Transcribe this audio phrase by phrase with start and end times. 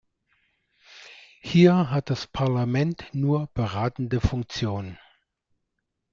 [1.41, 4.97] Hier hat das Parlament nur beratende Funktion.